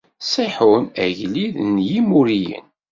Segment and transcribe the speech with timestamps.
[0.31, 2.67] Siḥun, agellid n Yimuriyen.